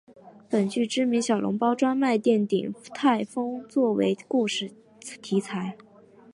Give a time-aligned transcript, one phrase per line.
[0.49, 4.71] 本剧知名小笼包专卖店鼎泰丰做为故事
[5.21, 5.77] 题材。